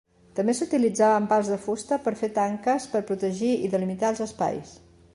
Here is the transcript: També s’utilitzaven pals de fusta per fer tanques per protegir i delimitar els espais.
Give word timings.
També 0.37 0.53
s’utilitzaven 0.59 1.27
pals 1.33 1.51
de 1.53 1.59
fusta 1.67 2.01
per 2.07 2.15
fer 2.23 2.31
tanques 2.39 2.91
per 2.97 3.05
protegir 3.13 3.55
i 3.69 3.73
delimitar 3.77 4.15
els 4.15 4.29
espais. 4.31 4.79